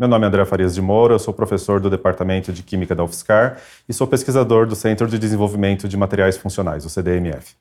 [0.00, 3.04] Meu nome é André Farias de Moura, eu sou professor do Departamento de Química da
[3.04, 7.54] UFSCar e sou pesquisador do Centro de Desenvolvimento de Materiais Funcionais, o CDMF.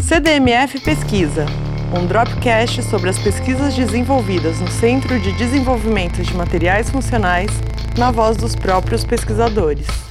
[0.00, 1.46] CDMF Pesquisa,
[2.00, 7.50] um dropcast sobre as pesquisas desenvolvidas no Centro de Desenvolvimento de Materiais Funcionais,
[7.98, 10.07] na voz dos próprios pesquisadores.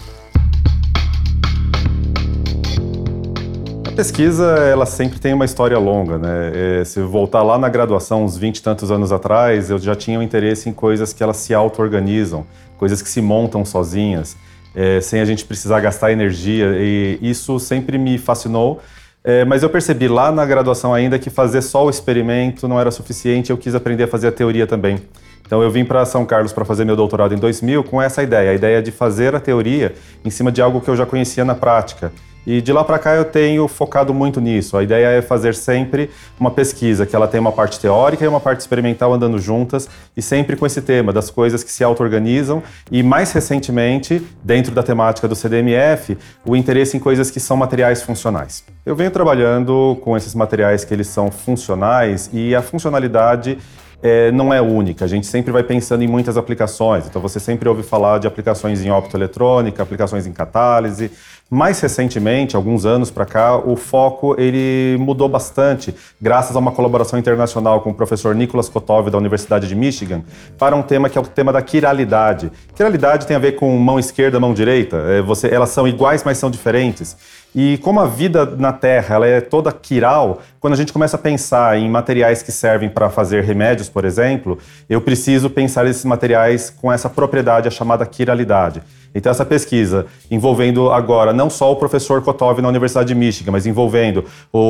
[3.97, 6.51] Pesquisa, ela sempre tem uma história longa, né?
[6.53, 10.19] É, se voltar lá na graduação, uns 20 e tantos anos atrás, eu já tinha
[10.19, 12.45] um interesse em coisas que elas se auto-organizam,
[12.77, 14.37] coisas que se montam sozinhas,
[14.75, 18.79] é, sem a gente precisar gastar energia, e isso sempre me fascinou.
[19.23, 22.91] É, mas eu percebi lá na graduação ainda que fazer só o experimento não era
[22.91, 24.99] suficiente, eu quis aprender a fazer a teoria também.
[25.43, 28.51] Então eu vim para São Carlos para fazer meu doutorado em 2000 com essa ideia,
[28.51, 31.55] a ideia de fazer a teoria em cima de algo que eu já conhecia na
[31.55, 32.11] prática.
[32.47, 34.77] E de lá para cá eu tenho focado muito nisso.
[34.77, 38.39] A ideia é fazer sempre uma pesquisa que ela tem uma parte teórica e uma
[38.39, 43.03] parte experimental andando juntas e sempre com esse tema das coisas que se auto-organizam e
[43.03, 48.63] mais recentemente, dentro da temática do CDMF, o interesse em coisas que são materiais funcionais.
[48.85, 53.57] Eu venho trabalhando com esses materiais que eles são funcionais e a funcionalidade
[54.01, 55.05] é, não é única.
[55.05, 57.07] A gente sempre vai pensando em muitas aplicações.
[57.07, 61.11] Então você sempre ouve falar de aplicações em optoeletrônica, aplicações em catálise,
[61.49, 67.17] mais recentemente, alguns anos para cá, o foco ele mudou bastante, graças a uma colaboração
[67.17, 70.23] internacional com o professor Nicholas Kotov da Universidade de Michigan,
[70.57, 72.51] para um tema que é o tema da quiralidade.
[72.75, 74.97] Quiralidade tem a ver com mão esquerda, mão direita.
[74.97, 77.15] É, você, elas são iguais, mas são diferentes.
[77.55, 81.19] E como a vida na Terra ela é toda quiral, quando a gente começa a
[81.19, 84.57] pensar em materiais que servem para fazer remédios, por exemplo,
[84.89, 88.83] eu preciso pensar esses materiais com essa propriedade, a chamada quiralidade.
[89.13, 93.65] Então, essa pesquisa, envolvendo agora não só o professor Kotov na Universidade de Michigan, mas
[93.65, 94.25] envolvendo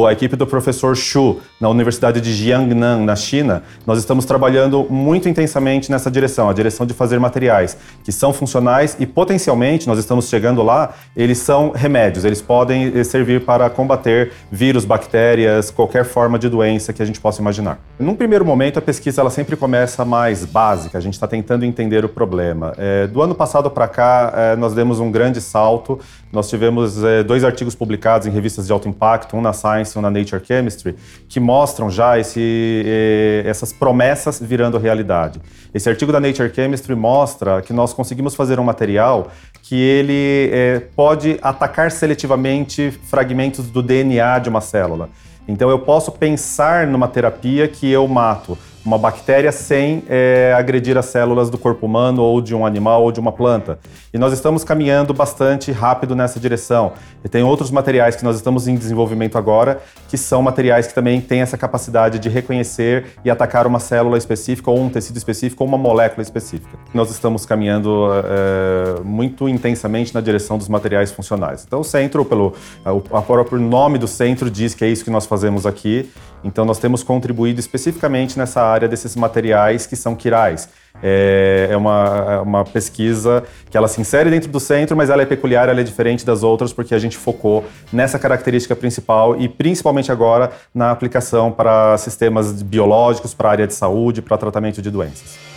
[0.07, 5.27] a equipe do professor Xu na Universidade de Jiangnan, na China, nós estamos trabalhando muito
[5.27, 10.29] intensamente nessa direção, a direção de fazer materiais que são funcionais e potencialmente, nós estamos
[10.29, 16.37] chegando lá, eles são remédios, eles podem eh, servir para combater vírus, bactérias, qualquer forma
[16.39, 17.79] de doença que a gente possa imaginar.
[17.99, 22.05] Num primeiro momento, a pesquisa ela sempre começa mais básica, a gente está tentando entender
[22.05, 22.73] o problema.
[22.77, 25.99] É, do ano passado para cá, é, nós demos um grande salto.
[26.31, 29.99] Nós tivemos é, dois artigos publicados em revistas de alto impacto, um na Science e
[29.99, 30.95] um na Nature Chemistry,
[31.27, 35.41] que mostram já esse, é, essas promessas virando realidade.
[35.73, 39.31] Esse artigo da Nature Chemistry mostra que nós conseguimos fazer um material
[39.63, 45.09] que ele é, pode atacar seletivamente fragmentos do DNA de uma célula.
[45.47, 51.07] Então eu posso pensar numa terapia que eu mato uma bactéria sem é, agredir as
[51.07, 53.79] células do corpo humano ou de um animal ou de uma planta.
[54.13, 56.93] E nós estamos caminhando bastante rápido nessa direção.
[57.21, 61.19] E tem outros materiais que nós estamos em desenvolvimento agora, que são materiais que também
[61.19, 65.67] têm essa capacidade de reconhecer e atacar uma célula específica ou um tecido específico ou
[65.67, 66.79] uma molécula específica.
[66.93, 71.65] Nós estamos caminhando é, muito intensamente na direção dos materiais funcionais.
[71.67, 72.53] Então o centro, pelo
[72.85, 76.09] o próprio nome do centro diz que é isso que nós fazemos aqui.
[76.43, 80.69] Então nós temos contribuído especificamente nessa área desses materiais que são quirais.
[81.01, 85.21] É, é uma, é uma pesquisa que ela se insere dentro do centro, mas ela
[85.21, 89.47] é peculiar, ela é diferente das outras porque a gente focou nessa característica principal e
[89.47, 94.89] principalmente agora na aplicação para sistemas biológicos, para a área de saúde, para tratamento de
[94.89, 95.56] doenças.